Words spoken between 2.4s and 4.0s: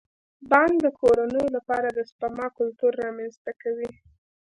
کلتور رامنځته کوي.